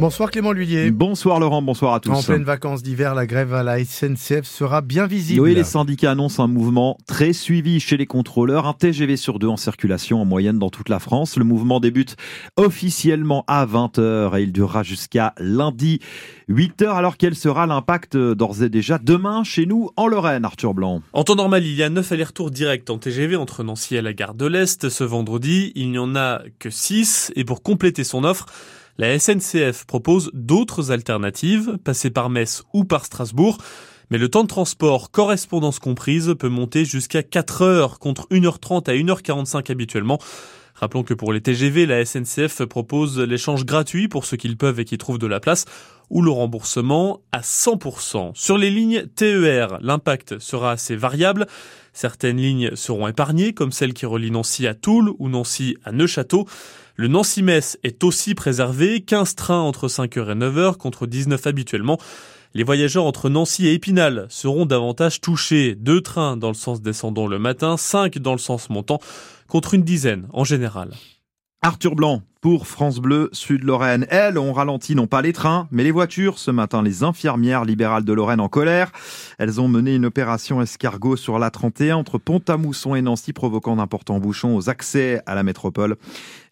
[0.00, 0.90] Bonsoir Clément Lhuillier.
[0.90, 2.10] Bonsoir Laurent, bonsoir à tous.
[2.10, 5.42] En pleine vacances d'hiver, la grève à la SNCF sera bien visible.
[5.42, 8.66] Oui, les syndicats annoncent un mouvement très suivi chez les contrôleurs.
[8.66, 11.36] Un TGV sur deux en circulation en moyenne dans toute la France.
[11.36, 12.16] Le mouvement débute
[12.56, 16.00] officiellement à 20h et il durera jusqu'à lundi
[16.48, 16.86] 8h.
[16.88, 21.02] Alors quel sera l'impact d'ores et déjà demain chez nous en Lorraine, Arthur Blanc?
[21.12, 24.14] En temps normal, il y a 9 allers-retours directs en TGV entre Nancy et la
[24.14, 24.88] gare de l'Est.
[24.88, 28.46] Ce vendredi, il n'y en a que 6 et pour compléter son offre,
[28.98, 33.58] la SNCF propose d'autres alternatives, passer par Metz ou par Strasbourg.
[34.10, 38.94] Mais le temps de transport, correspondance comprise, peut monter jusqu'à 4 heures contre 1h30 à
[38.94, 40.18] 1h45 habituellement.
[40.80, 44.80] Rappelons que pour les TGV, la SNCF propose l'échange gratuit pour ceux qui le peuvent
[44.80, 45.66] et qui trouvent de la place
[46.08, 48.30] ou le remboursement à 100%.
[48.34, 51.46] Sur les lignes TER, l'impact sera assez variable.
[51.92, 56.48] Certaines lignes seront épargnées, comme celle qui relie Nancy à Toul ou Nancy à Neuchâteau.
[56.96, 61.98] Le Nancy-Metz est aussi préservé, 15 trains entre 5h et 9h contre 19 habituellement.
[62.52, 65.76] Les voyageurs entre Nancy et Épinal seront davantage touchés.
[65.76, 68.98] Deux trains dans le sens descendant le matin, cinq dans le sens montant,
[69.46, 70.90] contre une dizaine en général.
[71.62, 74.06] Arthur Blanc pour France Bleu Sud-Lorraine.
[74.08, 76.38] Elles ont ralenti non pas les trains, mais les voitures.
[76.38, 78.92] Ce matin, les infirmières libérales de Lorraine en colère.
[79.38, 84.18] Elles ont mené une opération escargot sur la 31 entre Pont-à-Mousson et Nancy, provoquant d'importants
[84.18, 85.96] bouchons aux accès à la métropole.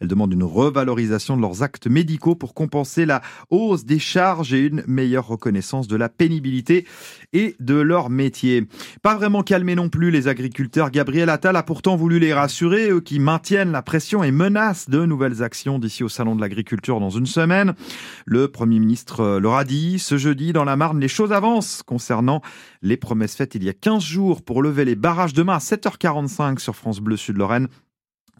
[0.00, 4.66] Elles demandent une revalorisation de leurs actes médicaux pour compenser la hausse des charges et
[4.66, 6.86] une meilleure reconnaissance de la pénibilité
[7.32, 8.66] et de leur métier.
[9.02, 10.90] Pas vraiment calmé non plus les agriculteurs.
[10.90, 15.04] Gabriel Attal a pourtant voulu les rassurer, eux qui maintiennent la pression et menacent de
[15.06, 17.74] nouvelles actions d'ici au Salon de l'Agriculture dans une semaine.
[18.26, 22.42] Le Premier ministre leur a dit ce jeudi dans la Marne, les choses avancent concernant
[22.82, 26.58] les promesses faites il y a 15 jours pour lever les barrages demain à 7h45
[26.58, 27.68] sur France Bleu Sud-Lorraine.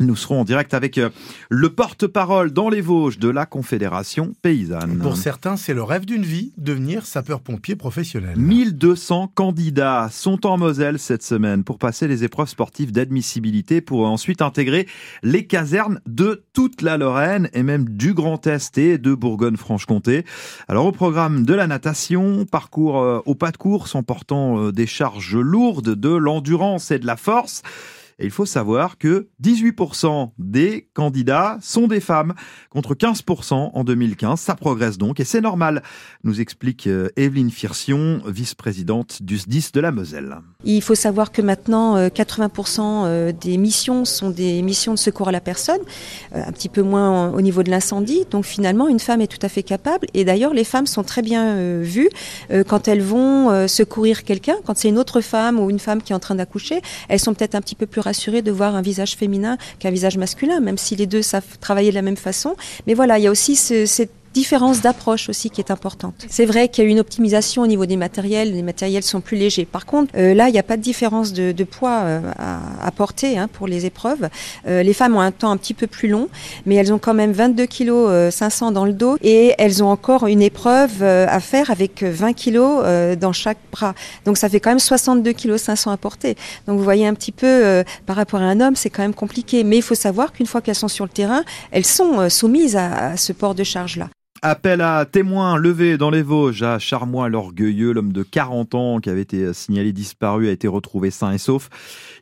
[0.00, 1.10] Nous serons en direct avec euh,
[1.48, 4.98] le porte-parole dans les Vosges de la Confédération paysanne.
[4.98, 8.36] Pour certains, c'est le rêve d'une vie, devenir sapeur-pompier professionnel.
[8.36, 14.42] 1200 candidats sont en Moselle cette semaine pour passer les épreuves sportives d'admissibilité pour ensuite
[14.42, 14.86] intégrer
[15.22, 20.25] les casernes de toute la Lorraine et même du Grand Est et de Bourgogne-Franche-Comté.
[20.69, 24.72] Alors au programme de la natation, parcours euh, au pas de course en portant euh,
[24.72, 27.62] des charges lourdes, de l'endurance et de la force.
[28.20, 32.34] Et il faut savoir que 18% des candidats sont des femmes,
[32.68, 34.40] contre 15% en 2015.
[34.40, 35.82] Ça progresse donc, et c'est normal,
[36.24, 40.38] nous explique euh, Evelyne Firsion, vice-présidente du SDIS de la Moselle.
[40.64, 45.28] Il faut savoir que maintenant, 80% euh, euh, des missions sont des missions de secours
[45.28, 45.80] à la personne,
[46.34, 48.24] un petit peu moins au niveau de l'incendie.
[48.30, 50.08] Donc finalement, une femme est tout à fait capable.
[50.14, 52.10] Et d'ailleurs, les femmes sont très bien vues
[52.66, 56.16] quand elles vont secourir quelqu'un, quand c'est une autre femme ou une femme qui est
[56.16, 59.16] en train d'accoucher, elles sont peut-être un petit peu plus rassuré de voir un visage
[59.16, 62.56] féminin qu'un visage masculin, même si les deux savent travailler de la même façon.
[62.86, 66.27] Mais voilà, il y a aussi ce, cette différence d'approche aussi qui est importante.
[66.28, 69.37] C'est vrai qu'il y a une optimisation au niveau des matériels, les matériels sont plus
[69.37, 69.65] légers.
[69.65, 73.39] Par contre, euh, là, il n'y a pas de différence de, poids euh, à, porter
[73.39, 74.28] hein, pour les épreuves.
[74.66, 76.28] Euh, les femmes ont un temps un petit peu plus long,
[76.66, 80.27] mais elles ont quand même 22 kg 500 dans le dos et elles ont encore
[80.27, 83.95] une épreuve à faire avec 20 kg dans chaque bras.
[84.25, 86.37] Donc ça fait quand même 62 kg 500 à porter.
[86.66, 89.65] Donc vous voyez un petit peu par rapport à un homme, c'est quand même compliqué.
[89.65, 93.16] Mais il faut savoir qu'une fois qu'elles sont sur le terrain, elles sont soumises à
[93.16, 94.09] ce port de charge-là.
[94.41, 99.10] Appel à témoins levé dans les Vosges à Charmois l'Orgueilleux, l'homme de 40 ans qui
[99.10, 101.69] avait été signalé disparu a été retrouvé sain et sauf.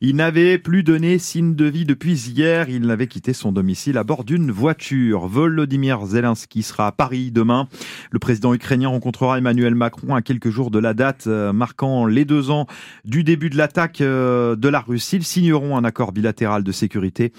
[0.00, 2.70] Il n'avait plus donné signe de vie depuis hier.
[2.70, 5.26] Il n'avait quitté son domicile à bord d'une voiture.
[5.26, 7.68] Volodymyr Zelensky sera à Paris demain.
[8.10, 12.24] Le président ukrainien rencontrera Emmanuel Macron à quelques jours de la date euh, marquant les
[12.24, 12.66] deux ans
[13.04, 15.16] du début de l'attaque euh, de la Russie.
[15.16, 17.32] Ils signeront un accord bilatéral de sécurité.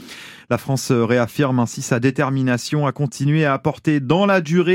[0.51, 4.66] La France réaffirme ainsi sa détermination à continuer à apporter dans la durée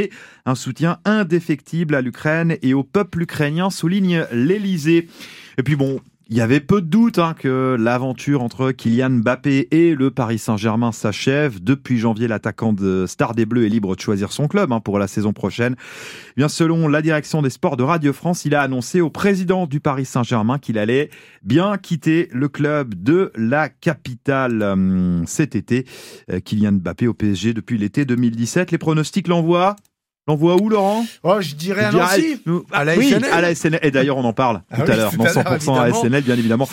[0.46, 5.08] un soutien indéfectible à l'Ukraine et au peuple ukrainien, souligne l'Elysée.
[5.58, 6.00] Et puis bon,
[6.32, 10.38] il y avait peu de doute hein, que l'aventure entre Kylian Mbappé et le Paris
[10.38, 11.62] Saint-Germain s'achève.
[11.62, 14.98] Depuis janvier, l'attaquant de Star des Bleus est libre de choisir son club hein, pour
[14.98, 15.76] la saison prochaine.
[16.30, 19.66] Eh bien, selon la direction des sports de Radio France, il a annoncé au président
[19.66, 21.10] du Paris Saint-Germain qu'il allait
[21.42, 25.84] bien quitter le club de la capitale hum, cet été.
[26.30, 28.70] Euh, Kylian Mbappé au PSG depuis l'été 2017.
[28.70, 29.76] Les pronostics l'envoient
[30.28, 32.40] L'envoie où, Laurent Oh, je dirais à Nancy.
[32.70, 33.24] À la SNL.
[33.24, 33.80] à la SNL.
[33.82, 35.12] Et d'ailleurs, on en parle ah tout à l'heure.
[35.16, 36.68] Dans 100% à SNL, bien évidemment.